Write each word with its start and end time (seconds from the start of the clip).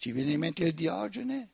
ci 0.00 0.12
viene 0.12 0.32
in 0.32 0.38
mente 0.38 0.64
il 0.64 0.72
Diogene, 0.72 1.48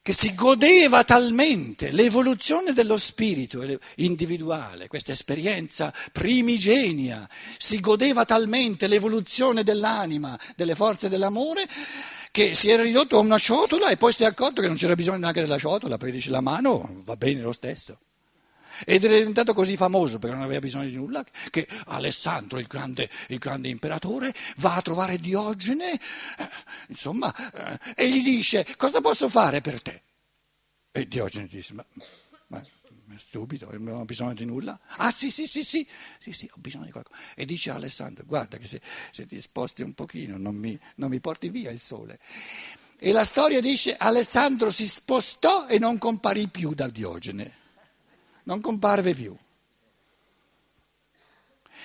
che 0.00 0.12
si 0.12 0.36
godeva 0.36 1.02
talmente 1.02 1.90
l'evoluzione 1.90 2.72
dello 2.72 2.96
spirito 2.96 3.60
individuale, 3.96 4.86
questa 4.86 5.10
esperienza 5.10 5.92
primigenia, 6.12 7.28
si 7.58 7.80
godeva 7.80 8.24
talmente 8.24 8.86
l'evoluzione 8.86 9.64
dell'anima, 9.64 10.38
delle 10.54 10.76
forze 10.76 11.08
dell'amore, 11.08 11.68
che 12.30 12.54
si 12.54 12.70
era 12.70 12.84
ridotto 12.84 13.16
a 13.16 13.20
una 13.20 13.36
ciotola 13.36 13.90
e 13.90 13.96
poi 13.96 14.12
si 14.12 14.22
è 14.22 14.26
accorto 14.26 14.60
che 14.60 14.68
non 14.68 14.76
c'era 14.76 14.94
bisogno 14.94 15.18
neanche 15.18 15.40
della 15.40 15.58
ciotola, 15.58 15.98
perché 15.98 16.14
dice 16.14 16.30
la 16.30 16.40
mano 16.40 17.02
va 17.04 17.16
bene 17.16 17.40
lo 17.40 17.50
stesso. 17.50 17.98
Ed 18.84 19.04
era 19.04 19.16
diventato 19.16 19.54
così 19.54 19.76
famoso 19.76 20.18
perché 20.18 20.34
non 20.34 20.44
aveva 20.44 20.60
bisogno 20.60 20.88
di 20.88 20.94
nulla 20.94 21.24
che 21.50 21.66
Alessandro, 21.86 22.58
il 22.58 22.66
grande, 22.66 23.08
il 23.28 23.38
grande 23.38 23.68
imperatore, 23.68 24.34
va 24.56 24.76
a 24.76 24.82
trovare 24.82 25.18
Diogene, 25.18 25.92
eh, 25.92 26.48
insomma, 26.88 27.34
eh, 27.52 27.78
e 27.96 28.08
gli 28.08 28.22
dice 28.22 28.66
cosa 28.76 29.00
posso 29.00 29.28
fare 29.28 29.60
per 29.60 29.82
te? 29.82 30.02
E 30.92 31.06
Diogene 31.06 31.46
dice 31.46 31.74
ma, 31.74 31.84
ma 32.48 32.60
è 32.60 33.18
stupido, 33.18 33.68
non 33.78 34.00
ho 34.00 34.04
bisogno 34.04 34.34
di 34.34 34.44
nulla. 34.44 34.78
Ah 34.98 35.10
sì, 35.10 35.30
sì, 35.30 35.46
sì, 35.46 35.62
sì, 35.64 35.86
sì, 36.18 36.32
sì, 36.32 36.48
ho 36.52 36.58
bisogno 36.58 36.84
di 36.84 36.92
qualcosa. 36.92 37.18
E 37.34 37.44
dice 37.44 37.70
Alessandro, 37.70 38.24
guarda 38.24 38.56
che 38.56 38.66
se, 38.66 38.80
se 39.10 39.26
ti 39.26 39.40
sposti 39.40 39.82
un 39.82 39.94
pochino 39.94 40.36
non 40.36 40.54
mi, 40.54 40.78
non 40.96 41.10
mi 41.10 41.20
porti 41.20 41.48
via 41.48 41.70
il 41.70 41.80
sole. 41.80 42.18
E 42.96 43.12
la 43.12 43.24
storia 43.24 43.60
dice 43.60 43.96
Alessandro 43.96 44.70
si 44.70 44.86
spostò 44.86 45.66
e 45.66 45.78
non 45.78 45.98
comparì 45.98 46.48
più 46.48 46.74
da 46.74 46.88
Diogene 46.88 47.59
non 48.50 48.60
comparve 48.60 49.14
più. 49.14 49.34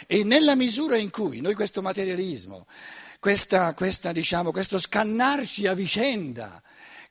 E 0.07 0.23
nella 0.23 0.55
misura 0.55 0.97
in 0.97 1.11
cui 1.11 1.39
noi 1.39 1.53
questo 1.53 1.81
materialismo, 1.81 2.65
questa, 3.19 3.73
questa, 3.73 4.11
diciamo, 4.11 4.51
questo 4.51 4.79
scannarci 4.79 5.67
a 5.67 5.73
vicenda, 5.73 6.61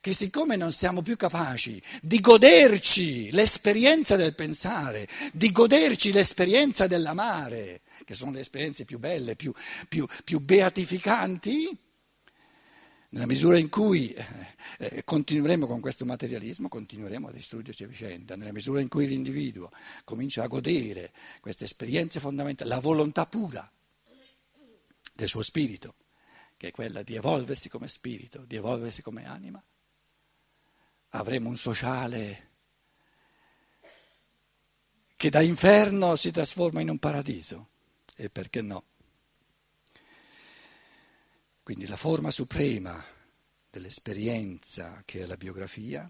che 0.01 0.13
siccome 0.13 0.55
non 0.55 0.71
siamo 0.71 1.01
più 1.01 1.15
capaci 1.15 1.81
di 2.01 2.19
goderci 2.19 3.31
l'esperienza 3.31 4.17
del 4.17 4.35
pensare, 4.35 5.07
di 5.31 5.51
goderci 5.51 6.11
l'esperienza 6.11 6.85
dell'amare, 6.85 7.81
che 8.03 8.13
sono 8.13 8.31
le 8.31 8.41
esperienze 8.41 8.85
più 8.85 8.99
belle, 8.99 9.35
più, 9.35 9.51
più, 9.87 10.05
più 10.23 10.39
beatificanti, 10.39 11.75
nella 13.15 13.27
misura 13.27 13.57
in 13.57 13.69
cui 13.69 14.11
eh, 14.11 14.25
eh, 14.77 15.03
continueremo 15.05 15.67
con 15.67 15.79
questo 15.79 16.03
materialismo, 16.03 16.67
continueremo 16.67 17.29
a 17.29 17.31
distruggerci 17.31 17.85
a 17.85 17.87
vicenda. 17.87 18.35
Nella 18.35 18.51
misura 18.51 18.81
in 18.81 18.89
cui 18.89 19.07
l'individuo 19.07 19.71
comincia 20.03 20.43
a 20.43 20.47
godere 20.47 21.13
queste 21.39 21.63
esperienze 21.63 22.19
fondamentali, 22.19 22.69
la 22.69 22.79
volontà 22.79 23.25
pura 23.25 23.71
del 25.13 25.29
suo 25.29 25.41
spirito, 25.41 25.95
che 26.57 26.67
è 26.67 26.71
quella 26.71 27.03
di 27.03 27.15
evolversi 27.15 27.69
come 27.69 27.87
spirito, 27.87 28.39
di 28.39 28.57
evolversi 28.57 29.01
come 29.01 29.25
anima, 29.25 29.63
avremo 31.11 31.47
un 31.47 31.55
sociale 31.55 32.49
che 35.15 35.29
da 35.29 35.39
inferno 35.39 36.17
si 36.17 36.31
trasforma 36.31 36.81
in 36.81 36.89
un 36.89 36.97
paradiso. 36.97 37.69
E 38.17 38.29
perché 38.29 38.61
no? 38.61 38.83
Quindi 41.65 41.87
la 41.87 41.97
forma 41.97 42.29
suprema 42.29 43.03
dell'esperienza 43.71 45.01
che 45.03 45.23
è 45.23 45.25
la 45.25 45.35
biografia 45.35 46.07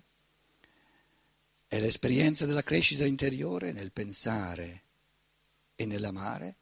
è 1.65 1.79
l'esperienza 1.79 2.45
della 2.45 2.61
crescita 2.61 3.05
interiore 3.05 3.71
nel 3.71 3.93
pensare 3.93 4.83
e 5.75 5.85
nell'amare, 5.85 6.55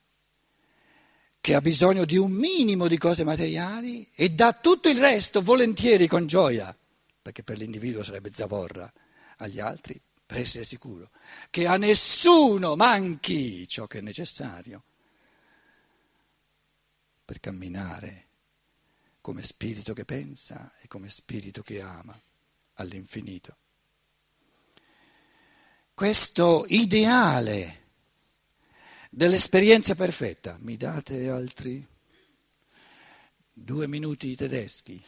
che 1.41 1.55
ha 1.55 1.59
bisogno 1.59 2.05
di 2.05 2.17
un 2.17 2.33
minimo 2.33 2.87
di 2.87 2.99
cose 2.99 3.23
materiali 3.23 4.07
e 4.13 4.29
dà 4.29 4.53
tutto 4.53 4.89
il 4.89 4.99
resto 4.99 5.41
volentieri 5.41 6.05
con 6.05 6.27
gioia, 6.27 6.77
perché 7.19 7.41
per 7.41 7.57
l'individuo 7.57 8.03
sarebbe 8.03 8.31
zavorra, 8.31 8.93
agli 9.37 9.59
altri 9.59 9.99
per 10.23 10.37
essere 10.37 10.65
sicuro 10.65 11.09
che 11.49 11.65
a 11.65 11.77
nessuno 11.77 12.75
manchi 12.75 13.67
ciò 13.67 13.87
che 13.87 13.97
è 13.97 14.01
necessario 14.01 14.83
per 17.25 17.39
camminare 17.39 18.27
come 19.23 19.41
spirito 19.41 19.93
che 19.93 20.03
pensa 20.03 20.69
e 20.81 20.87
come 20.89 21.09
spirito 21.09 21.61
che 21.61 21.79
ama 21.79 22.13
all'infinito. 22.73 23.55
Questo 25.93 26.65
ideale 26.67 27.91
dell'esperienza 29.09 29.95
perfetta, 29.95 30.57
mi 30.59 30.75
date 30.75 31.29
altri 31.29 31.87
due 33.53 33.87
minuti 33.87 34.35
tedeschi? 34.35 35.01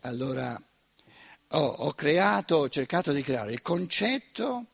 Allora, 0.00 0.60
ho, 1.50 1.58
ho 1.58 1.92
creato, 1.94 2.56
ho 2.56 2.68
cercato 2.68 3.12
di 3.12 3.22
creare 3.22 3.52
il 3.52 3.62
concetto 3.62 4.66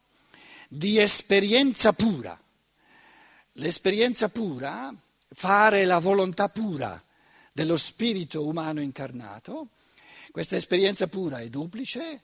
di 0.66 0.98
esperienza 0.98 1.92
pura. 1.92 2.39
L'esperienza 3.54 4.28
pura, 4.28 4.94
fare 5.28 5.84
la 5.84 5.98
volontà 5.98 6.48
pura 6.48 7.02
dello 7.52 7.76
spirito 7.76 8.46
umano 8.46 8.80
incarnato, 8.80 9.70
questa 10.30 10.56
esperienza 10.56 11.08
pura 11.08 11.40
è 11.40 11.48
duplice, 11.48 12.22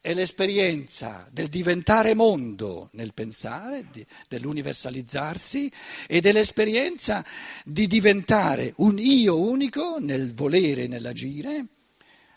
è 0.00 0.12
l'esperienza 0.12 1.26
del 1.32 1.48
diventare 1.48 2.14
mondo 2.14 2.90
nel 2.92 3.14
pensare, 3.14 3.86
dell'universalizzarsi 4.28 5.72
ed 6.06 6.26
è 6.26 6.32
l'esperienza 6.32 7.24
di 7.64 7.86
diventare 7.86 8.74
un 8.76 8.98
io 8.98 9.38
unico 9.38 9.96
nel 9.98 10.34
volere 10.34 10.84
e 10.84 10.88
nell'agire, 10.88 11.66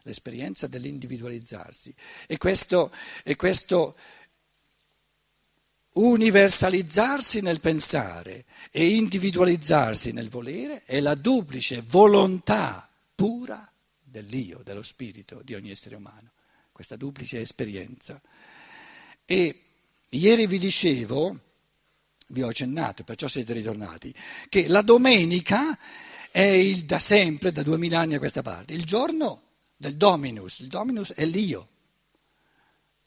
l'esperienza 0.04 0.68
dell'individualizzarsi. 0.68 1.94
E 2.28 2.38
questo, 2.38 2.92
e 3.24 3.36
questo 3.36 3.96
universalizzarsi 6.00 7.42
nel 7.42 7.60
pensare 7.60 8.46
e 8.72 8.96
individualizzarsi 8.96 10.12
nel 10.12 10.30
volere 10.30 10.84
è 10.86 11.00
la 11.02 11.16
duplice 11.16 11.84
volontà 11.88 12.90
pura 13.14 13.70
dell'io, 14.00 14.62
dello 14.64 14.82
spirito 14.82 15.42
di 15.44 15.56
ogni 15.56 15.72
essere 15.72 15.96
umano, 15.96 16.32
questa 16.72 16.96
duplice 16.96 17.42
esperienza. 17.42 18.22
E 19.26 19.64
ieri 20.10 20.48
vi 20.48 20.58
dicevo, 20.58 21.38
vi 22.28 22.44
ho 22.44 22.48
accennato, 22.48 23.04
perciò 23.04 23.28
siete 23.28 23.54
ritornati, 23.54 24.14
che 24.48 24.68
la 24.68 24.82
domenica 24.82 25.78
è 26.32 26.42
il, 26.42 26.86
da 26.86 27.00
sempre, 27.00 27.52
da 27.52 27.62
duemila 27.62 28.00
anni 28.00 28.16
a 28.16 28.20
questa 28.20 28.42
parte, 28.42 28.74
il 28.74 28.86
giorno 28.86 29.42
del 29.76 29.98
Dominus, 29.98 30.60
il 30.60 30.68
Dominus 30.68 31.12
è 31.14 31.26
l'io 31.26 31.68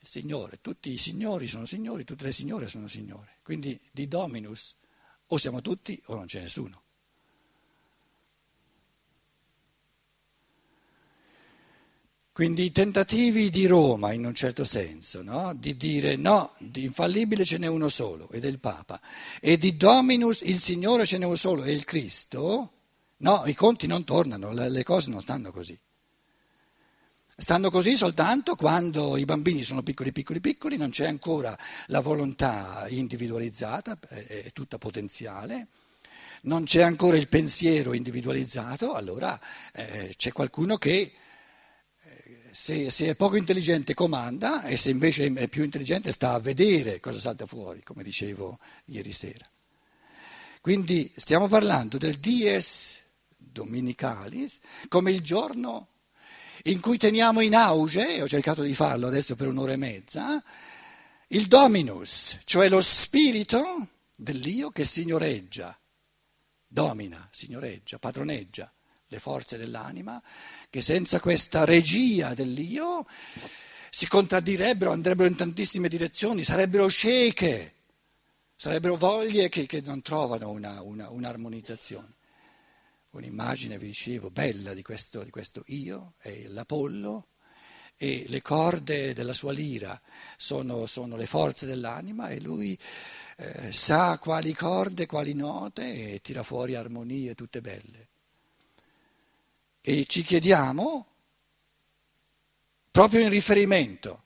il 0.03 0.09
Signore, 0.09 0.59
tutti 0.61 0.91
i 0.91 0.99
signori 0.99 1.47
sono 1.47 1.65
signori, 1.65 2.03
tutte 2.03 2.25
le 2.25 2.33
signore 2.33 2.69
sono 2.69 2.89
signore. 2.89 3.39
Quindi 3.43 3.79
di 3.93 4.09
Dominus 4.09 4.75
o 5.29 5.37
siamo 5.37 5.61
tutti 5.61 6.01
o 6.07 6.17
non 6.17 6.27
c'è 6.27 6.41
nessuno. 6.41 6.83
Quindi 12.33 12.65
i 12.65 12.73
tentativi 12.73 13.49
di 13.51 13.67
Roma, 13.67 14.13
in 14.13 14.25
un 14.25 14.35
certo 14.35 14.65
senso, 14.65 15.23
no? 15.23 15.55
di 15.55 15.77
dire 15.77 16.17
no, 16.17 16.53
di 16.59 16.83
infallibile 16.83 17.45
ce 17.45 17.59
n'è 17.59 17.69
uno 17.69 17.89
solo, 17.89 18.29
ed 18.31 18.45
è 18.45 18.49
il 18.49 18.59
Papa, 18.59 19.01
e 19.41 19.57
di 19.57 19.77
Dominus 19.77 20.41
il 20.41 20.59
Signore 20.59 21.07
ce 21.07 21.19
n'è 21.19 21.27
uno 21.27 21.37
solo, 21.37 21.63
è 21.63 21.71
il 21.71 21.85
Cristo, 21.85 22.73
no, 23.19 23.43
i 23.45 23.55
conti 23.55 23.87
non 23.87 24.03
tornano, 24.03 24.51
le 24.51 24.83
cose 24.83 25.11
non 25.11 25.21
stanno 25.21 25.53
così. 25.53 25.79
Stanno 27.43 27.73
così 27.73 27.97
soltanto 27.97 28.55
quando 28.55 29.17
i 29.17 29.25
bambini 29.25 29.65
sono 29.65 29.83
piccoli, 29.83 30.13
piccoli, 30.13 30.39
piccoli, 30.39 30.77
non 30.77 30.91
c'è 30.91 31.09
ancora 31.09 31.59
la 31.87 31.99
volontà 31.99 32.87
individualizzata, 32.89 33.99
è 34.09 34.53
tutta 34.53 34.79
potenziale, 34.79 35.67
non 36.43 36.63
c'è 36.63 36.83
ancora 36.83 37.17
il 37.17 37.27
pensiero 37.27 37.95
individualizzato, 37.95 38.95
allora 38.95 39.37
eh, 39.73 40.15
c'è 40.17 40.31
qualcuno 40.31 40.77
che 40.77 41.15
eh, 42.01 42.49
se, 42.53 42.91
se, 42.91 43.09
è 43.09 43.17
poco 43.17 43.35
intelligente 43.35 43.93
comanda 43.93 44.63
e 44.63 44.77
se 44.77 44.91
invece 44.91 45.33
è 45.35 45.49
più 45.49 45.65
intelligente 45.65 46.13
sta 46.13 46.35
a 46.35 46.39
vedere 46.39 47.01
cosa 47.01 47.19
salta 47.19 47.47
fuori, 47.47 47.83
come 47.83 48.05
dicevo 48.05 48.61
ieri 48.85 49.11
sera. 49.11 49.51
Quindi 50.61 51.13
stiamo 51.17 51.49
parlando 51.49 51.99
del 51.99 52.19
dies 52.19 53.01
dominicalis 53.37 54.61
come 54.87 55.11
il 55.11 55.23
giorno 55.23 55.89
in 56.65 56.81
cui 56.81 56.99
teniamo 56.99 57.41
in 57.41 57.55
auge, 57.55 58.17
e 58.17 58.23
ho 58.23 58.29
cercato 58.29 58.63
di 58.63 58.75
farlo 58.75 59.07
adesso 59.07 59.37
per 59.37 59.49
un'ora 59.49 59.73
e 59.73 59.77
mezza, 59.77 60.43
il 61.29 61.47
dominus, 61.47 62.41
cioè 62.45 62.69
lo 62.69 62.81
spirito 62.81 63.89
dell'io 64.17 64.71
che 64.71 64.85
signoreggia, 64.85 65.77
domina, 66.67 67.29
signoreggia, 67.31 67.99
padroneggia 67.99 68.71
le 69.09 69.19
forze 69.19 69.59
dell'anima, 69.59 70.23
che 70.71 70.81
senza 70.81 71.21
questa 71.21 71.65
regia 71.65 72.35
dell'io 72.35 73.07
si 73.91 74.09
contraddirebbero, 74.09 74.91
andrebbero 74.91 75.29
in 75.29 75.37
tantissime 75.37 75.89
direzioni, 75.89 76.45
sarebbero 76.45 76.91
cieche, 76.91 77.75
Sarebbero 78.63 78.97
voglie 78.97 79.49
che, 79.49 79.67
che 79.67 79.81
non 79.81 80.03
trovano 80.03 80.51
una, 80.51 80.81
una, 80.83 81.11
un'armonizzazione. 81.11 82.13
Un'immagine, 83.13 83.77
vi 83.79 83.89
dicevo, 83.89 84.31
bella 84.31 84.73
di 84.73 84.83
questo, 84.83 85.23
di 85.23 85.31
questo 85.31 85.63
io, 85.67 86.15
è 86.19 86.45
l'Apollo, 86.49 87.27
e 88.03 88.25
le 88.27 88.41
corde 88.43 89.13
della 89.13 89.35
sua 89.35 89.53
lira 89.53 90.01
sono, 90.37 90.87
sono 90.87 91.17
le 91.17 91.27
forze 91.27 91.67
dell'anima 91.67 92.31
e 92.31 92.41
lui 92.41 92.77
eh, 93.37 93.71
sa 93.71 94.19
quali 94.19 94.55
corde, 94.55 95.07
quali 95.07 95.35
note 95.35 96.15
e 96.15 96.21
tira 96.21 96.43
fuori 96.43 96.75
armonie 96.75 97.35
tutte 97.35 97.61
belle. 97.61 98.09
E 99.83 100.07
ci 100.07 100.23
chiediamo, 100.23 101.07
proprio 102.91 103.21
in 103.21 103.29
riferimento, 103.29 104.25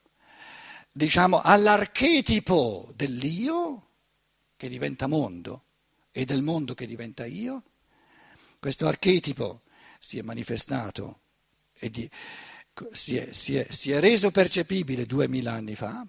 diciamo, 0.92 1.40
all'archetipo 1.42 2.92
dell'io 2.94 3.88
che 4.56 4.68
diventa 4.68 5.06
mondo 5.06 5.64
e 6.12 6.24
del 6.24 6.42
mondo 6.42 6.74
che 6.74 6.86
diventa 6.86 7.26
io, 7.26 7.62
questo 8.66 8.88
archetipo 8.88 9.62
si 10.00 10.18
è 10.18 10.22
manifestato 10.22 11.20
e 11.72 11.88
di, 11.88 12.10
si, 12.90 13.16
è, 13.16 13.32
si, 13.32 13.54
è, 13.54 13.64
si 13.70 13.92
è 13.92 14.00
reso 14.00 14.32
percepibile 14.32 15.06
duemila 15.06 15.52
anni 15.52 15.76
fa. 15.76 16.04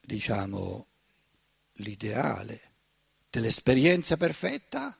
Diciamo 0.00 0.86
l'ideale 1.72 2.72
dell'esperienza 3.28 4.16
perfetta 4.16 4.98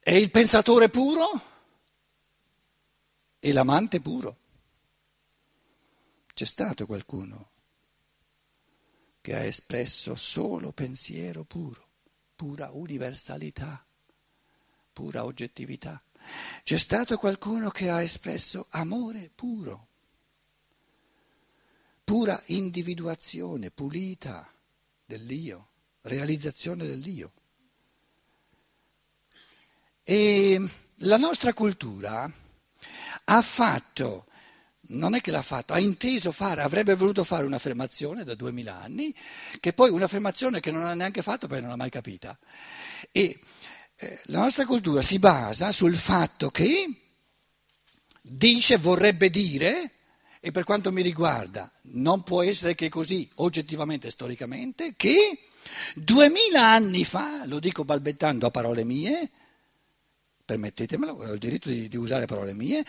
è 0.00 0.12
il 0.12 0.30
pensatore 0.30 0.90
puro 0.90 1.42
e 3.38 3.52
l'amante 3.54 4.02
puro. 4.02 4.36
C'è 6.34 6.44
stato 6.44 6.84
qualcuno 6.84 7.54
che 9.26 9.34
ha 9.34 9.42
espresso 9.42 10.14
solo 10.14 10.70
pensiero 10.70 11.42
puro, 11.42 11.84
pura 12.36 12.70
universalità, 12.70 13.84
pura 14.92 15.24
oggettività. 15.24 16.00
C'è 16.62 16.78
stato 16.78 17.18
qualcuno 17.18 17.70
che 17.70 17.90
ha 17.90 18.00
espresso 18.02 18.68
amore 18.70 19.28
puro, 19.34 19.88
pura 22.04 22.40
individuazione 22.46 23.72
pulita 23.72 24.48
dell'io, 25.04 25.70
realizzazione 26.02 26.86
dell'io. 26.86 27.32
E 30.04 30.70
la 30.98 31.16
nostra 31.16 31.52
cultura 31.52 32.32
ha 33.24 33.42
fatto 33.42 34.26
non 34.88 35.14
è 35.14 35.20
che 35.20 35.30
l'ha 35.30 35.42
fatto, 35.42 35.72
ha 35.72 35.78
inteso 35.78 36.32
fare, 36.32 36.62
avrebbe 36.62 36.94
voluto 36.94 37.24
fare 37.24 37.44
un'affermazione 37.44 38.24
da 38.24 38.34
duemila 38.34 38.80
anni, 38.80 39.14
che 39.60 39.72
poi 39.72 39.90
un'affermazione 39.90 40.60
che 40.60 40.70
non 40.70 40.84
ha 40.84 40.94
neanche 40.94 41.22
fatto 41.22 41.46
perché 41.46 41.62
non 41.62 41.70
l'ha 41.70 41.76
mai 41.76 41.90
capita. 41.90 42.38
E 43.10 43.38
eh, 43.96 44.20
la 44.26 44.40
nostra 44.40 44.66
cultura 44.66 45.02
si 45.02 45.18
basa 45.18 45.72
sul 45.72 45.96
fatto 45.96 46.50
che 46.50 46.86
dice, 48.20 48.76
vorrebbe 48.76 49.30
dire, 49.30 49.90
e 50.40 50.50
per 50.52 50.64
quanto 50.64 50.92
mi 50.92 51.02
riguarda 51.02 51.70
non 51.92 52.22
può 52.22 52.42
essere 52.42 52.74
che 52.74 52.88
così 52.88 53.28
oggettivamente, 53.36 54.10
storicamente, 54.10 54.94
che 54.96 55.38
duemila 55.94 56.68
anni 56.68 57.04
fa, 57.04 57.44
lo 57.46 57.58
dico 57.58 57.84
balbettando 57.84 58.46
a 58.46 58.50
parole 58.50 58.84
mie, 58.84 59.30
permettetemelo, 60.46 61.12
ho 61.12 61.32
il 61.32 61.38
diritto 61.40 61.68
di, 61.68 61.88
di 61.88 61.96
usare 61.96 62.24
parole 62.24 62.54
mie, 62.54 62.84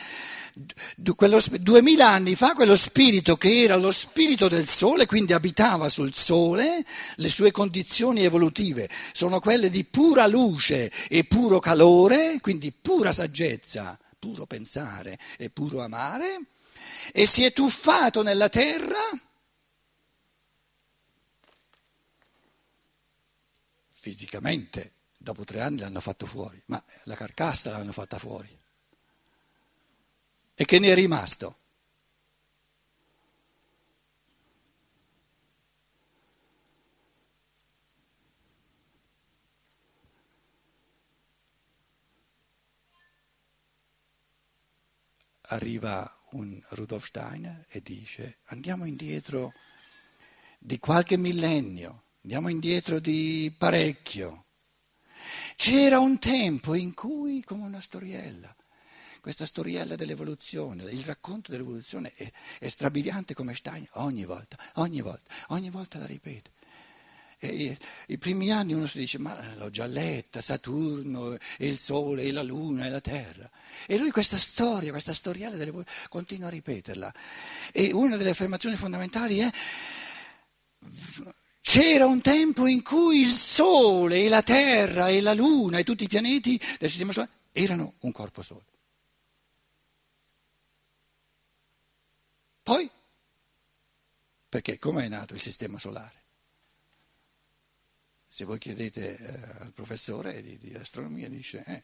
duemila 0.95 2.07
anni 2.07 2.36
fa 2.36 2.54
quello 2.54 2.75
spirito 2.75 3.36
che 3.36 3.63
era 3.63 3.75
lo 3.75 3.89
spirito 3.92 4.48
del 4.48 4.68
sole, 4.68 5.07
quindi 5.07 5.33
abitava 5.33 5.89
sul 5.89 6.13
sole, 6.13 6.86
le 7.15 7.30
sue 7.30 7.51
condizioni 7.51 8.24
evolutive 8.24 8.88
sono 9.12 9.39
quelle 9.39 9.71
di 9.71 9.83
pura 9.86 10.27
luce 10.27 10.92
e 11.09 11.24
puro 11.24 11.59
calore, 11.59 12.38
quindi 12.42 12.71
pura 12.71 13.12
saggezza, 13.12 13.98
puro 14.19 14.45
pensare 14.45 15.18
e 15.38 15.50
puro 15.50 15.81
amare, 15.81 16.39
e 17.12 17.25
si 17.25 17.44
è 17.44 17.51
tuffato 17.51 18.21
nella 18.21 18.50
terra. 18.50 19.00
Fisicamente 24.00 24.92
dopo 25.18 25.44
tre 25.44 25.62
anni 25.62 25.80
l'hanno 25.80 26.00
fatto 26.00 26.25
fuori, 26.25 26.62
ma 26.68 26.84
la 27.04 27.16
carcassa 27.16 27.72
l'hanno 27.72 27.92
fatta 27.92 28.18
fuori. 28.19 28.56
E 30.56 30.66
che 30.66 30.80
ne 30.80 30.88
è 30.90 30.96
rimasto? 30.96 31.58
Arriva 45.50 46.12
un 46.31 46.60
Rudolf 46.72 47.06
Steiner 47.06 47.66
e 47.69 47.81
dice 47.81 48.40
andiamo 48.46 48.86
indietro 48.86 49.54
di 50.60 50.78
qualche 50.80 51.18
millennio, 51.18 52.04
andiamo 52.22 52.50
indietro 52.50 53.00
di 53.00 53.54
parecchio 53.58 54.46
c'era 55.56 56.00
un 56.00 56.19
tempo 56.19 56.74
in 56.74 56.94
cui, 56.94 57.44
come 57.44 57.64
una 57.64 57.81
storiella, 57.81 58.56
questa 59.22 59.46
storiella 59.46 59.96
dell'evoluzione, 59.96 60.84
il 60.84 61.04
racconto 61.04 61.52
dell'evoluzione 61.52 62.14
è, 62.16 62.31
è 62.60 62.68
strabiliante 62.68 63.34
come 63.34 63.54
Stein, 63.54 63.86
ogni 63.94 64.25
volta, 64.25 64.58
ogni 64.75 65.02
volta, 65.02 65.34
ogni 65.48 65.69
volta 65.69 66.00
la 66.00 66.06
ripete. 66.06 66.52
E 67.40 67.78
I 68.08 68.18
primi 68.18 68.52
anni 68.52 68.74
uno 68.74 68.88
si 68.88 68.98
dice, 68.98 69.19
ma 69.19 69.38
l'ho 69.56 69.69
già 69.69 69.86
letta, 69.86 70.42
Saturno, 70.42 71.34
e 71.34 71.68
il 71.68 71.78
Sole, 71.78 72.24
e 72.24 72.31
la 72.31 72.42
Luna, 72.42 72.86
e 72.86 72.90
la 72.90 73.02
Terra. 73.02 73.50
E 73.86 73.98
lui 73.98 74.10
questa 74.10 74.38
storia, 74.38 74.92
questa 74.92 75.14
storiella 75.14 75.56
dell'evoluzione, 75.56 76.08
continua 76.10 76.48
a 76.48 76.52
ripeterla. 76.52 77.14
E 77.72 77.92
una 77.94 78.18
delle 78.18 78.31
affermazioni 78.31 78.75
fondamentali 78.75 79.38
è 79.40 79.52
c'era 81.69 82.06
un 82.06 82.22
tempo 82.22 82.66
in 82.66 82.81
cui 82.81 83.19
il 83.19 83.34
Sole 83.34 84.24
e 84.24 84.30
la 84.30 84.42
Terra 84.42 85.10
e 85.10 85.19
la 85.19 85.34
Luna 85.34 85.80
e 85.80 85.84
tutti 85.84 86.06
i 86.06 86.08
pianeti 86.08 86.58
del 86.80 86.88
Sistema 86.88 87.12
Solare 87.12 87.31
erano 87.52 87.96
un 88.00 88.14
corpo 88.14 88.42
solo. 88.42 88.64
Poi, 92.64 92.90
perché 94.48 94.80
come 94.80 95.04
è 95.04 95.08
nato 95.10 95.34
il 95.34 95.42
Sistema 95.42 95.78
Solare? 95.78 96.24
Se 98.26 98.45
voi 98.45 98.59
chiedete 98.59 99.18
eh, 99.18 99.64
al 99.66 99.74
professore 99.74 100.42
di, 100.42 100.57
di 100.57 100.74
astronomia, 100.74 101.28
dice 101.28 101.64
eh, 101.66 101.83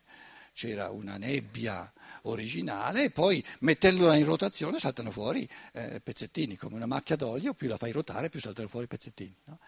c'era 0.54 0.90
una 0.92 1.18
nebbia 1.18 1.92
originale 2.24 3.06
e 3.06 3.10
poi 3.10 3.44
mettendola 3.60 4.16
in 4.16 4.26
rotazione 4.26 4.80
saltano 4.80 5.12
fuori 5.12 5.48
eh, 5.74 6.00
pezzettini, 6.02 6.56
come 6.56 6.76
una 6.76 6.86
macchia 6.86 7.16
d'olio, 7.16 7.54
più 7.54 7.68
la 7.68 7.78
fai 7.78 7.92
rotare 7.92 8.30
più 8.30 8.40
saltano 8.40 8.68
fuori 8.68 8.88
pezzettini. 8.88 9.36
No? 9.46 9.60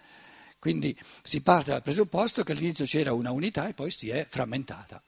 Quindi 0.60 0.98
si 1.22 1.42
parte 1.42 1.72
dal 1.72 1.84
presupposto 1.84 2.44
che 2.44 2.54
all'inizio 2.54 2.86
c'era 2.86 3.14
una 3.14 3.32
unità 3.32 3.68
e 3.68 3.74
poi 3.74 3.92
si 3.92 4.10
è 4.10 4.26
frammentata. 4.28 5.02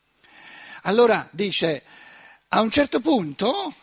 Allora 0.84 1.28
dice, 1.32 1.84
a 2.50 2.62
un 2.62 2.70
certo 2.70 3.00
punto 3.00 3.74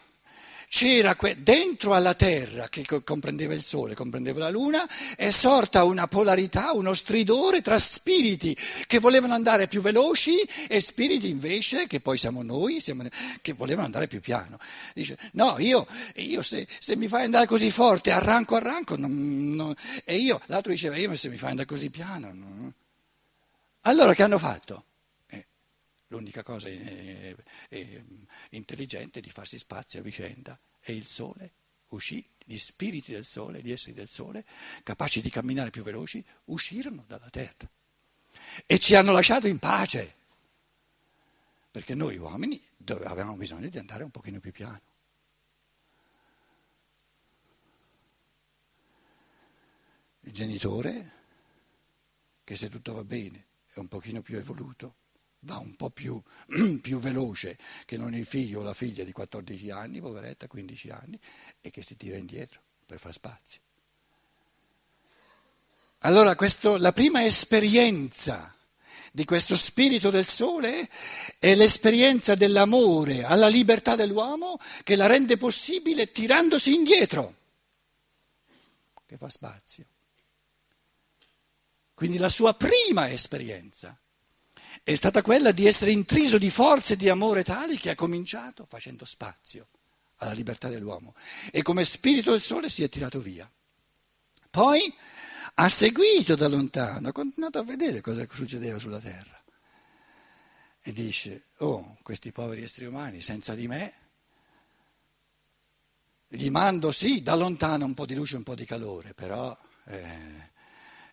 c'era 0.74 1.16
dentro 1.36 1.94
alla 1.94 2.14
Terra, 2.14 2.68
che 2.68 2.84
comprendeva 3.04 3.54
il 3.54 3.62
Sole, 3.62 3.94
comprendeva 3.94 4.40
la 4.40 4.50
Luna, 4.50 4.84
è 5.14 5.30
sorta 5.30 5.84
una 5.84 6.08
polarità, 6.08 6.72
uno 6.72 6.94
stridore 6.94 7.62
tra 7.62 7.78
spiriti 7.78 8.58
che 8.88 8.98
volevano 8.98 9.34
andare 9.34 9.68
più 9.68 9.80
veloci 9.80 10.36
e 10.66 10.80
spiriti 10.80 11.28
invece, 11.28 11.86
che 11.86 12.00
poi 12.00 12.18
siamo 12.18 12.42
noi, 12.42 12.80
siamo, 12.80 13.04
che 13.40 13.52
volevano 13.52 13.86
andare 13.86 14.08
più 14.08 14.18
piano. 14.18 14.58
Dice, 14.94 15.16
no, 15.34 15.54
io, 15.60 15.86
io 16.16 16.42
se, 16.42 16.66
se, 16.80 16.96
mi 16.96 17.06
fai 17.06 17.22
andare 17.22 17.46
così 17.46 17.70
forte, 17.70 18.10
arranco, 18.10 18.56
arranco, 18.56 18.96
non, 18.96 19.54
non, 19.54 19.72
e 20.02 20.16
io, 20.16 20.40
l'altro 20.46 20.72
diceva, 20.72 20.96
io 20.96 21.14
se 21.14 21.28
mi 21.28 21.36
fai 21.36 21.50
andare 21.50 21.68
così 21.68 21.88
piano. 21.88 22.32
No. 22.32 22.72
Allora 23.82 24.12
che 24.12 24.24
hanno 24.24 24.38
fatto? 24.38 24.86
L'unica 26.08 26.42
cosa 26.42 26.68
è, 26.68 27.34
è 27.68 28.04
intelligente 28.50 29.18
è 29.18 29.22
di 29.22 29.30
farsi 29.30 29.58
spazio 29.58 30.00
a 30.00 30.02
vicenda. 30.02 30.58
E 30.80 30.94
il 30.94 31.06
sole 31.06 31.52
uscì, 31.88 32.24
gli 32.44 32.56
spiriti 32.56 33.12
del 33.12 33.24
sole, 33.24 33.62
gli 33.62 33.72
esseri 33.72 33.94
del 33.94 34.08
sole, 34.08 34.44
capaci 34.82 35.20
di 35.20 35.30
camminare 35.30 35.70
più 35.70 35.82
veloci, 35.82 36.24
uscirono 36.46 37.04
dalla 37.06 37.30
terra 37.30 37.70
e 38.66 38.78
ci 38.78 38.94
hanno 38.94 39.12
lasciato 39.12 39.46
in 39.46 39.58
pace. 39.58 40.22
Perché 41.70 41.94
noi 41.94 42.16
uomini 42.18 42.62
avevamo 43.04 43.36
bisogno 43.36 43.68
di 43.68 43.78
andare 43.78 44.04
un 44.04 44.10
pochino 44.10 44.38
più 44.38 44.52
piano. 44.52 44.80
Il 50.20 50.32
genitore, 50.32 51.12
che 52.44 52.56
se 52.56 52.70
tutto 52.70 52.94
va 52.94 53.04
bene 53.04 53.46
è 53.66 53.78
un 53.78 53.88
pochino 53.88 54.22
più 54.22 54.36
evoluto, 54.38 54.94
va 55.44 55.58
un 55.58 55.74
po' 55.76 55.90
più, 55.90 56.20
più, 56.82 56.98
veloce 56.98 57.56
che 57.84 57.96
non 57.96 58.14
il 58.14 58.26
figlio 58.26 58.60
o 58.60 58.62
la 58.62 58.74
figlia 58.74 59.04
di 59.04 59.12
14 59.12 59.70
anni, 59.70 60.00
poveretta, 60.00 60.46
15 60.46 60.90
anni, 60.90 61.18
e 61.60 61.70
che 61.70 61.82
si 61.82 61.96
tira 61.96 62.16
indietro 62.16 62.60
per 62.86 62.98
far 62.98 63.12
spazio. 63.12 63.60
Allora 66.00 66.34
questo, 66.34 66.76
la 66.76 66.92
prima 66.92 67.24
esperienza 67.24 68.54
di 69.10 69.24
questo 69.24 69.56
spirito 69.56 70.10
del 70.10 70.26
sole 70.26 70.88
è 71.38 71.54
l'esperienza 71.54 72.34
dell'amore 72.34 73.24
alla 73.24 73.46
libertà 73.46 73.96
dell'uomo 73.96 74.58
che 74.82 74.96
la 74.96 75.06
rende 75.06 75.36
possibile 75.36 76.10
tirandosi 76.10 76.74
indietro, 76.74 77.34
che 79.06 79.16
fa 79.16 79.30
spazio. 79.30 79.84
Quindi 81.94 82.18
la 82.18 82.28
sua 82.28 82.54
prima 82.54 83.10
esperienza 83.10 83.96
è 84.84 84.94
stata 84.96 85.22
quella 85.22 85.50
di 85.50 85.66
essere 85.66 85.92
intriso 85.92 86.36
di 86.36 86.50
forze 86.50 86.96
di 86.96 87.08
amore 87.08 87.42
tali 87.42 87.78
che 87.78 87.88
ha 87.88 87.94
cominciato 87.94 88.66
facendo 88.66 89.06
spazio 89.06 89.66
alla 90.16 90.32
libertà 90.32 90.68
dell'uomo 90.68 91.14
e 91.50 91.62
come 91.62 91.84
spirito 91.84 92.32
del 92.32 92.40
sole 92.40 92.68
si 92.68 92.82
è 92.82 92.88
tirato 92.90 93.18
via. 93.18 93.50
Poi 94.50 94.94
ha 95.54 95.68
seguito 95.70 96.34
da 96.34 96.48
lontano, 96.48 97.08
ha 97.08 97.12
continuato 97.12 97.58
a 97.58 97.64
vedere 97.64 98.02
cosa 98.02 98.26
succedeva 98.30 98.78
sulla 98.78 99.00
terra 99.00 99.42
e 100.82 100.92
dice, 100.92 101.46
oh, 101.58 101.96
questi 102.02 102.30
poveri 102.30 102.62
esseri 102.62 102.84
umani 102.84 103.22
senza 103.22 103.54
di 103.54 103.66
me, 103.66 103.94
gli 106.28 106.50
mando 106.50 106.92
sì 106.92 107.22
da 107.22 107.34
lontano 107.34 107.86
un 107.86 107.94
po' 107.94 108.04
di 108.04 108.14
luce, 108.14 108.36
un 108.36 108.42
po' 108.42 108.54
di 108.54 108.66
calore, 108.66 109.14
però... 109.14 109.56
Eh, 109.86 110.52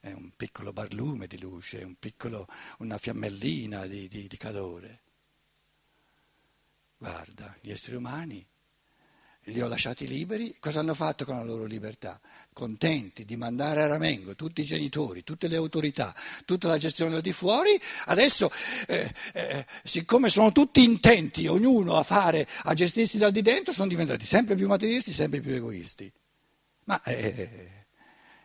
è 0.01 0.12
un 0.12 0.31
piccolo 0.36 0.74
barlume 0.74 1.27
di 1.27 1.39
luce, 1.39 1.84
un 1.84 1.96
piccolo, 1.96 2.48
una 2.79 2.98
fiammellina 2.98 3.86
di, 3.86 4.08
di, 4.08 4.27
di 4.27 4.38
calore. 4.38 5.01
Guarda, 6.98 7.55
gli 7.62 7.72
esseri 7.72 7.96
umani 7.96 8.46
li 9.46 9.62
ho 9.62 9.67
lasciati 9.67 10.08
liberi, 10.08 10.55
cosa 10.60 10.79
hanno 10.79 10.96
fatto 10.96 11.24
con 11.24 11.36
la 11.36 11.43
loro 11.43 11.65
libertà? 11.65 12.20
Contenti 12.51 13.25
di 13.25 13.36
mandare 13.36 13.84
a 13.84 13.88
Ramengo 13.88 14.36
tutti 14.36 14.62
i 14.62 14.65
genitori, 14.65 15.24
tutte 15.24 15.48
le 15.48 15.55
autorità, 15.55 16.15
tutta 16.46 16.67
la 16.67 16.77
gestione 16.79 17.12
da 17.12 17.22
di 17.22 17.31
fuori, 17.31 17.79
adesso 18.05 18.51
eh, 18.88 19.13
eh, 19.34 19.65
siccome 19.84 20.29
sono 20.29 20.51
tutti 20.51 20.84
intenti, 20.84 21.46
ognuno 21.46 21.96
a 21.96 22.03
fare, 22.03 22.48
a 22.63 22.74
gestirsi 22.74 23.20
dal 23.20 23.31
di 23.31 23.43
dentro, 23.43 23.72
sono 23.72 23.88
diventati 23.88 24.25
sempre 24.25 24.55
più 24.55 24.67
materialisti, 24.67 25.12
sempre 25.12 25.41
più 25.41 25.53
egoisti. 25.53 26.12
Ma 26.86 27.01
eh, 27.03 27.80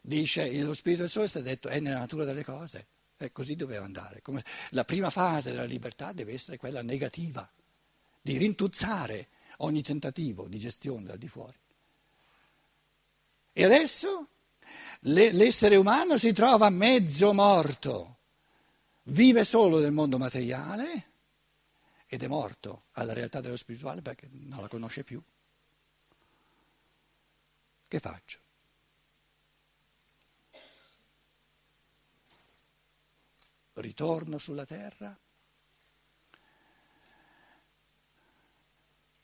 dice 0.07 0.57
lo 0.63 0.73
Spirito 0.73 1.03
del 1.03 1.11
Sole, 1.11 1.27
sta 1.27 1.41
detto, 1.41 1.69
è 1.69 1.81
nella 1.81 1.99
natura 1.99 2.25
delle 2.25 2.45
cose, 2.45 2.87
e 3.17 3.33
così 3.33 3.57
doveva 3.57 3.85
andare. 3.85 4.23
Come 4.23 4.45
la 4.71 4.85
prima 4.85 5.11
fase 5.11 5.51
della 5.51 5.65
libertà 5.65 6.13
deve 6.13 6.33
essere 6.33 6.57
quella 6.57 6.83
negativa, 6.83 7.49
di 8.23 8.37
rintuzzare 8.37 9.29
ogni 9.59 9.83
tentativo 9.83 10.47
di 10.47 10.59
gestione 10.59 11.07
da 11.07 11.17
di 11.17 11.29
fuori. 11.29 11.59
E 13.53 13.65
adesso 13.65 14.29
l'essere 15.01 15.77
umano 15.77 16.19
si 16.19 16.33
trova 16.33 16.69
mezzo 16.71 17.33
morto, 17.33 18.19
vive 19.05 19.45
solo 19.45 19.81
nel 19.81 19.93
mondo 19.93 20.19
materiale 20.19 21.11
ed 22.07 22.23
è 22.23 22.27
morto 22.29 22.85
alla 22.93 23.13
realtà 23.13 23.41
dello 23.41 23.57
spirituale 23.57 24.03
perché 24.03 24.29
non 24.31 24.61
la 24.61 24.69
conosce 24.69 25.03
più. 25.03 25.21
Che 27.89 28.01
faccio? 28.01 28.45
Ritorno 33.77 34.39
sulla 34.39 34.65
terra? 34.65 35.17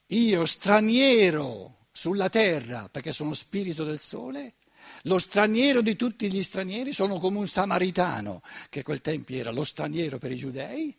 Io 0.07 0.45
straniero 0.45 1.87
sulla 1.91 2.29
terra, 2.29 2.89
perché 2.91 3.13
sono 3.13 3.33
spirito 3.33 3.85
del 3.85 3.99
sole, 3.99 4.55
lo 5.03 5.19
straniero 5.19 5.81
di 5.81 5.97
tutti 5.97 6.31
gli 6.31 6.43
stranieri, 6.43 6.93
sono 6.93 7.19
come 7.19 7.39
un 7.39 7.47
samaritano, 7.47 8.43
che 8.69 8.81
a 8.81 8.83
quel 8.83 9.01
tempo 9.01 9.33
era 9.33 9.51
lo 9.51 9.65
straniero 9.65 10.19
per 10.19 10.33
i 10.33 10.37
giudei, 10.37 10.95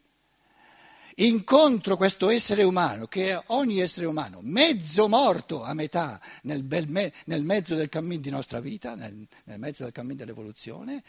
incontro 1.17 1.95
questo 1.95 2.29
essere 2.29 2.63
umano, 2.63 3.05
che 3.05 3.31
è 3.31 3.43
ogni 3.47 3.79
essere 3.79 4.07
umano, 4.07 4.39
mezzo 4.41 5.07
morto 5.07 5.63
a 5.63 5.73
metà 5.73 6.19
nel, 6.43 6.63
me, 6.87 7.13
nel 7.25 7.43
mezzo 7.43 7.75
del 7.75 7.89
cammino 7.89 8.21
di 8.21 8.29
nostra 8.29 8.59
vita, 8.59 8.95
nel, 8.95 9.27
nel 9.45 9.59
mezzo 9.59 9.83
del 9.83 9.91
cammino 9.91 10.15
dell'evoluzione, 10.15 11.03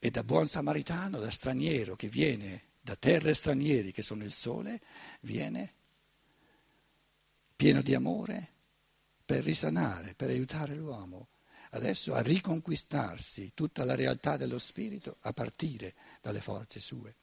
e 0.00 0.10
da 0.10 0.24
buon 0.24 0.48
samaritano, 0.48 1.20
da 1.20 1.30
straniero 1.30 1.94
che 1.94 2.08
viene 2.08 2.68
da 2.80 2.96
terre 2.96 3.34
stranieri 3.34 3.92
che 3.92 4.02
sono 4.02 4.24
il 4.24 4.32
sole, 4.32 4.80
viene 5.20 5.74
pieno 7.54 7.82
di 7.82 7.94
amore 7.94 8.48
per 9.24 9.44
risanare, 9.44 10.14
per 10.14 10.30
aiutare 10.30 10.74
l'uomo 10.74 11.28
adesso 11.72 12.14
a 12.14 12.22
riconquistarsi 12.22 13.52
tutta 13.54 13.84
la 13.84 13.94
realtà 13.94 14.36
dello 14.36 14.58
spirito 14.58 15.18
a 15.20 15.32
partire 15.32 15.94
dalle 16.20 16.40
forze 16.40 16.80
sue. 16.80 17.14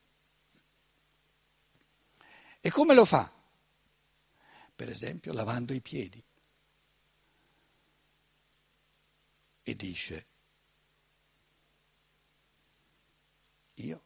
E 2.61 2.69
come 2.69 2.93
lo 2.93 3.05
fa? 3.05 3.31
Per 4.75 4.89
esempio 4.89 5.33
lavando 5.33 5.73
i 5.73 5.81
piedi. 5.81 6.23
E 9.63 9.75
dice, 9.75 10.25
Io 13.79 14.01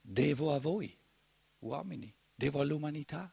devo 0.00 0.54
a 0.54 0.60
voi, 0.60 0.94
uomini, 1.60 2.12
devo 2.34 2.60
all'umanità. 2.60 3.32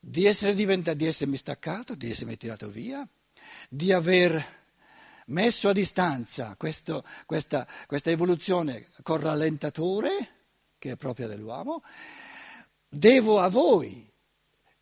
Di, 0.00 0.26
essere 0.26 0.54
diventato, 0.54 0.96
di 0.96 1.06
essermi 1.06 1.36
staccato, 1.36 1.94
di 1.94 2.10
essermi 2.10 2.36
tirato 2.36 2.68
via, 2.68 3.06
di 3.68 3.92
aver 3.92 4.56
messo 5.26 5.68
a 5.68 5.72
distanza 5.72 6.54
questo, 6.56 7.04
questa, 7.26 7.66
questa 7.86 8.10
evoluzione 8.10 8.86
col 9.02 9.20
rallentatore, 9.20 10.36
che 10.78 10.92
è 10.92 10.96
propria 10.96 11.26
dell'uomo, 11.26 11.82
devo 12.86 13.40
a 13.40 13.48
voi, 13.48 14.06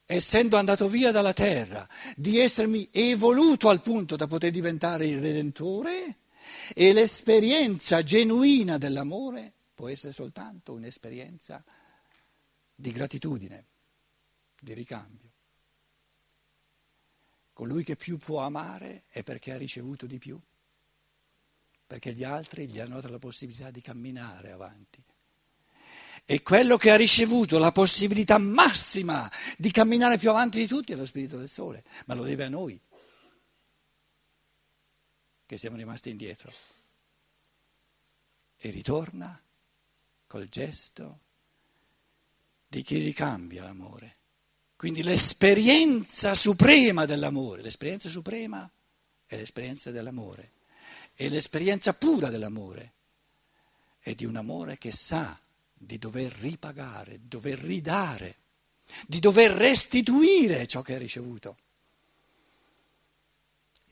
essendo 0.04 0.56
andato 0.56 0.88
via 0.88 1.12
dalla 1.12 1.32
terra, 1.32 1.88
di 2.16 2.40
essermi 2.40 2.88
evoluto 2.90 3.68
al 3.68 3.80
punto 3.80 4.16
da 4.16 4.26
poter 4.26 4.50
diventare 4.50 5.06
il 5.06 5.20
Redentore 5.20 6.16
e 6.74 6.92
l'esperienza 6.92 8.02
genuina 8.02 8.78
dell'amore 8.78 9.52
può 9.74 9.88
essere 9.88 10.12
soltanto 10.12 10.72
un'esperienza 10.72 11.62
di 12.74 12.92
gratitudine, 12.92 13.64
di 14.58 14.72
ricambio. 14.74 15.30
Colui 17.52 17.84
che 17.84 17.96
più 17.96 18.18
può 18.18 18.40
amare 18.40 19.04
è 19.08 19.22
perché 19.22 19.52
ha 19.52 19.56
ricevuto 19.56 20.06
di 20.06 20.18
più, 20.18 20.38
perché 21.86 22.12
gli 22.12 22.24
altri 22.24 22.68
gli 22.68 22.80
hanno 22.80 22.96
dato 22.96 23.08
la 23.08 23.18
possibilità 23.18 23.70
di 23.70 23.80
camminare 23.80 24.50
avanti. 24.50 25.02
E 26.28 26.42
quello 26.42 26.76
che 26.76 26.90
ha 26.90 26.96
ricevuto 26.96 27.58
la 27.58 27.70
possibilità 27.70 28.36
massima 28.36 29.30
di 29.56 29.70
camminare 29.70 30.18
più 30.18 30.28
avanti 30.28 30.58
di 30.58 30.66
tutti 30.66 30.92
è 30.92 30.96
lo 30.96 31.06
Spirito 31.06 31.38
del 31.38 31.48
Sole, 31.48 31.84
ma 32.06 32.14
lo 32.14 32.24
deve 32.24 32.44
a 32.44 32.48
noi 32.48 32.78
che 35.46 35.56
siamo 35.56 35.76
rimasti 35.76 36.10
indietro. 36.10 36.52
E 38.56 38.70
ritorna 38.70 39.40
col 40.26 40.48
gesto 40.48 41.20
di 42.66 42.82
chi 42.82 42.98
ricambia 42.98 43.62
l'amore. 43.62 44.16
Quindi 44.76 45.02
l'esperienza 45.02 46.34
suprema 46.34 47.06
dell'amore, 47.06 47.62
l'esperienza 47.62 48.08
suprema 48.08 48.70
è 49.24 49.36
l'esperienza 49.36 49.90
dell'amore, 49.90 50.52
è 51.14 51.28
l'esperienza 51.28 51.94
pura 51.94 52.28
dell'amore, 52.28 52.92
è 53.98 54.14
di 54.14 54.24
un 54.24 54.36
amore 54.36 54.76
che 54.76 54.92
sa 54.92 55.38
di 55.72 55.98
dover 55.98 56.30
ripagare, 56.32 57.18
di 57.20 57.28
dover 57.28 57.58
ridare, 57.58 58.36
di 59.06 59.18
dover 59.18 59.52
restituire 59.52 60.66
ciò 60.66 60.82
che 60.82 60.94
ha 60.94 60.98
ricevuto. 60.98 61.56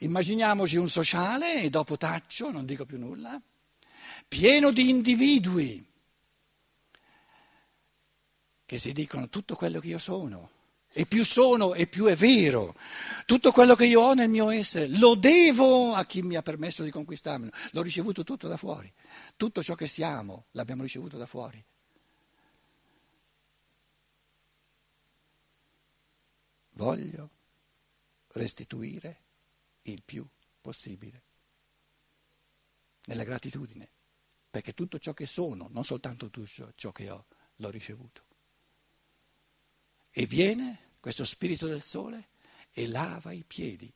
Immaginiamoci 0.04 0.76
un 0.76 0.88
sociale, 0.88 1.62
e 1.62 1.70
dopo 1.70 1.96
taccio, 1.96 2.50
non 2.50 2.66
dico 2.66 2.84
più 2.84 2.98
nulla, 2.98 3.40
pieno 4.28 4.70
di 4.70 4.90
individui 4.90 5.84
che 8.66 8.78
si 8.78 8.92
dicono 8.92 9.30
tutto 9.30 9.56
quello 9.56 9.80
che 9.80 9.88
io 9.88 9.98
sono, 9.98 10.50
e 10.92 11.06
più 11.06 11.24
sono 11.24 11.72
e 11.72 11.86
più 11.86 12.04
è 12.04 12.14
vero, 12.16 12.74
tutto 13.24 13.50
quello 13.50 13.74
che 13.74 13.86
io 13.86 14.02
ho 14.02 14.12
nel 14.12 14.28
mio 14.28 14.50
essere 14.50 14.88
lo 14.88 15.14
devo 15.14 15.94
a 15.94 16.04
chi 16.04 16.20
mi 16.20 16.36
ha 16.36 16.42
permesso 16.42 16.82
di 16.82 16.90
conquistarmelo, 16.90 17.50
l'ho 17.70 17.82
ricevuto 17.82 18.24
tutto 18.24 18.46
da 18.46 18.58
fuori, 18.58 18.92
tutto 19.36 19.62
ciò 19.62 19.74
che 19.74 19.86
siamo 19.86 20.44
l'abbiamo 20.50 20.82
ricevuto 20.82 21.16
da 21.16 21.26
fuori. 21.26 21.64
Voglio 26.74 27.30
restituire 28.32 29.23
il 29.92 30.02
più 30.02 30.26
possibile, 30.60 31.22
nella 33.06 33.24
gratitudine, 33.24 33.88
perché 34.50 34.72
tutto 34.72 34.98
ciò 34.98 35.12
che 35.12 35.26
sono, 35.26 35.68
non 35.70 35.84
soltanto 35.84 36.30
tutto 36.30 36.72
ciò 36.74 36.92
che 36.92 37.10
ho, 37.10 37.26
l'ho 37.56 37.70
ricevuto. 37.70 38.24
E 40.10 40.26
viene 40.26 40.92
questo 41.00 41.24
spirito 41.24 41.66
del 41.66 41.82
sole 41.82 42.28
e 42.72 42.86
lava 42.86 43.32
i 43.32 43.44
piedi, 43.44 43.92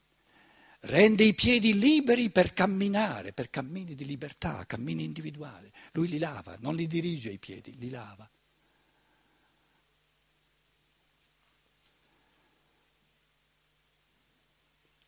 rende 0.81 1.25
i 1.25 1.35
piedi 1.35 1.79
liberi 1.79 2.31
per 2.31 2.53
camminare, 2.53 3.33
per 3.33 3.51
cammini 3.51 3.95
di 3.95 4.05
libertà, 4.05 4.65
cammini 4.67 5.05
individuali. 5.05 5.73
Lui 5.93 6.09
li 6.09 6.19
lava, 6.19 6.57
non 6.61 6.75
li 6.75 6.87
dirige 6.87 7.31
i 7.31 7.39
piedi, 7.39 7.77
li 7.79 7.89
lava. 7.89 8.29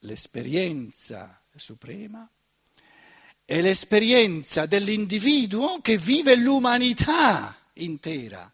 L'esperienza 0.01 1.41
suprema 1.57 2.29
è 3.45 3.61
l'esperienza 3.61 4.67
dell'individuo 4.67 5.81
che 5.81 5.99
vive 5.99 6.37
l'umanità 6.37 7.57
intera. 7.75 8.53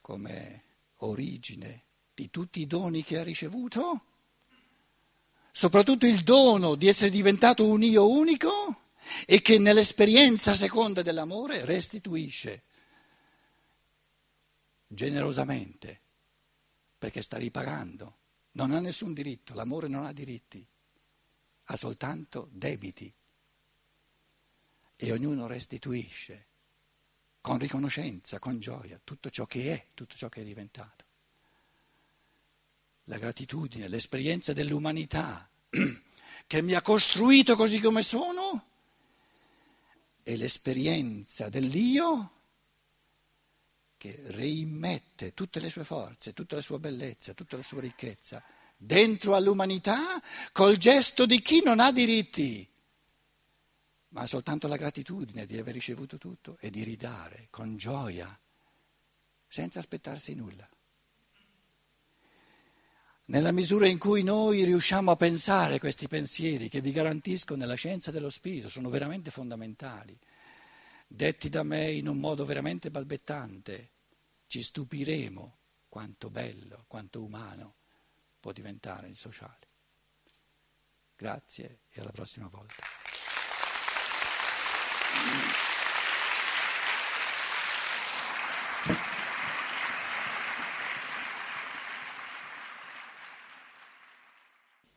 Come 0.00 0.62
origine 0.98 1.82
di 2.14 2.30
tutti 2.30 2.60
i 2.60 2.66
doni 2.66 3.02
che 3.02 3.18
ha 3.18 3.24
ricevuto, 3.24 4.04
soprattutto 5.50 6.06
il 6.06 6.22
dono 6.22 6.76
di 6.76 6.88
essere 6.88 7.10
diventato 7.10 7.66
un 7.66 7.82
io 7.82 8.08
unico 8.08 8.90
e 9.26 9.42
che 9.42 9.58
nell'esperienza 9.58 10.54
seconda 10.54 11.02
dell'amore 11.02 11.64
restituisce 11.64 12.62
generosamente, 14.86 16.01
perché 17.02 17.20
sta 17.20 17.36
ripagando, 17.36 18.18
non 18.52 18.70
ha 18.70 18.78
nessun 18.78 19.12
diritto, 19.12 19.54
l'amore 19.54 19.88
non 19.88 20.04
ha 20.04 20.12
diritti 20.12 20.64
ha 21.64 21.76
soltanto 21.76 22.48
debiti 22.52 23.12
e 24.94 25.10
ognuno 25.10 25.48
restituisce 25.48 26.46
con 27.40 27.58
riconoscenza, 27.58 28.38
con 28.38 28.60
gioia, 28.60 29.00
tutto 29.02 29.30
ciò 29.30 29.46
che 29.46 29.72
è, 29.72 29.86
tutto 29.94 30.14
ciò 30.14 30.28
che 30.28 30.42
è 30.42 30.44
diventato. 30.44 31.04
La 33.06 33.18
gratitudine, 33.18 33.88
l'esperienza 33.88 34.52
dell'umanità 34.52 35.50
che 36.46 36.62
mi 36.62 36.74
ha 36.74 36.82
costruito 36.82 37.56
così 37.56 37.80
come 37.80 38.02
sono 38.02 38.66
e 40.22 40.36
l'esperienza 40.36 41.48
dell'io 41.48 42.41
che 44.02 44.20
reimmette 44.30 45.32
tutte 45.32 45.60
le 45.60 45.70
sue 45.70 45.84
forze, 45.84 46.32
tutta 46.32 46.56
la 46.56 46.60
sua 46.60 46.80
bellezza, 46.80 47.34
tutta 47.34 47.54
la 47.54 47.62
sua 47.62 47.80
ricchezza 47.80 48.42
dentro 48.76 49.36
all'umanità 49.36 50.20
col 50.50 50.76
gesto 50.76 51.24
di 51.24 51.40
chi 51.40 51.62
non 51.62 51.78
ha 51.78 51.92
diritti, 51.92 52.68
ma 54.08 54.26
soltanto 54.26 54.66
la 54.66 54.74
gratitudine 54.74 55.46
di 55.46 55.56
aver 55.56 55.74
ricevuto 55.74 56.18
tutto 56.18 56.56
e 56.58 56.70
di 56.70 56.82
ridare 56.82 57.46
con 57.48 57.76
gioia, 57.76 58.36
senza 59.46 59.78
aspettarsi 59.78 60.34
nulla. 60.34 60.68
Nella 63.26 63.52
misura 63.52 63.86
in 63.86 63.98
cui 63.98 64.24
noi 64.24 64.64
riusciamo 64.64 65.12
a 65.12 65.16
pensare 65.16 65.78
questi 65.78 66.08
pensieri 66.08 66.68
che 66.68 66.80
vi 66.80 66.90
garantisco 66.90 67.54
nella 67.54 67.74
scienza 67.74 68.10
dello 68.10 68.30
spirito 68.30 68.68
sono 68.68 68.90
veramente 68.90 69.30
fondamentali, 69.30 70.18
detti 71.06 71.48
da 71.48 71.62
me 71.62 71.88
in 71.92 72.08
un 72.08 72.18
modo 72.18 72.44
veramente 72.44 72.90
balbettante, 72.90 73.91
ci 74.52 74.62
stupiremo 74.62 75.60
quanto 75.88 76.28
bello, 76.28 76.84
quanto 76.86 77.24
umano 77.24 77.76
può 78.38 78.52
diventare 78.52 79.08
il 79.08 79.16
sociale. 79.16 79.70
Grazie 81.16 81.84
e 81.88 82.02
alla 82.02 82.10
prossima 82.10 82.48
volta. 82.48 82.84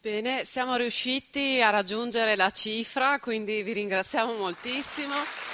Bene, 0.01 0.43
siamo 0.43 0.75
riusciti 0.75 1.62
a 1.62 1.69
raggiungere 1.69 2.36
la 2.36 2.51
cifra, 2.51 3.21
quindi 3.21 3.63
vi 3.63 3.71
ringraziamo 3.71 4.34
moltissimo. 4.34 5.44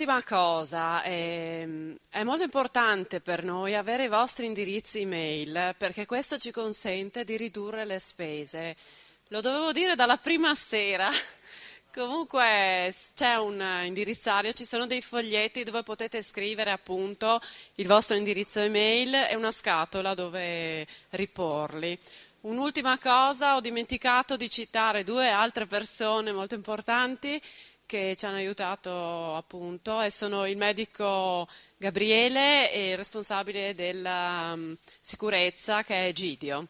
Un'ultima 0.00 0.22
cosa, 0.22 1.02
ehm, 1.02 1.96
è 2.08 2.22
molto 2.22 2.44
importante 2.44 3.18
per 3.18 3.42
noi 3.42 3.74
avere 3.74 4.04
i 4.04 4.08
vostri 4.08 4.46
indirizzi 4.46 5.00
email 5.00 5.74
perché 5.76 6.06
questo 6.06 6.38
ci 6.38 6.52
consente 6.52 7.24
di 7.24 7.36
ridurre 7.36 7.84
le 7.84 7.98
spese. 7.98 8.76
Lo 9.26 9.40
dovevo 9.40 9.72
dire 9.72 9.96
dalla 9.96 10.16
prima 10.16 10.54
sera, 10.54 11.10
comunque 11.92 12.94
c'è 13.16 13.34
un 13.38 13.60
indirizzario, 13.86 14.52
ci 14.52 14.64
sono 14.64 14.86
dei 14.86 15.02
foglietti 15.02 15.64
dove 15.64 15.82
potete 15.82 16.22
scrivere 16.22 16.70
appunto 16.70 17.40
il 17.74 17.88
vostro 17.88 18.14
indirizzo 18.14 18.60
email 18.60 19.12
e 19.28 19.34
una 19.34 19.50
scatola 19.50 20.14
dove 20.14 20.86
riporli. 21.10 21.98
Un'ultima 22.42 22.98
cosa, 22.98 23.56
ho 23.56 23.60
dimenticato 23.60 24.36
di 24.36 24.48
citare 24.48 25.02
due 25.02 25.28
altre 25.28 25.66
persone 25.66 26.30
molto 26.30 26.54
importanti 26.54 27.42
che 27.88 28.16
ci 28.18 28.26
hanno 28.26 28.36
aiutato 28.36 29.34
appunto 29.34 30.02
e 30.02 30.10
sono 30.10 30.46
il 30.46 30.58
medico 30.58 31.48
Gabriele 31.78 32.70
e 32.70 32.90
il 32.90 32.96
responsabile 32.98 33.74
della 33.74 34.52
um, 34.54 34.76
sicurezza 35.00 35.82
che 35.82 36.08
è 36.08 36.12
Gidio. 36.12 36.66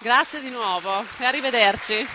Grazie 0.00 0.42
di 0.42 0.50
nuovo 0.50 1.02
e 1.18 1.24
arrivederci. 1.24 2.06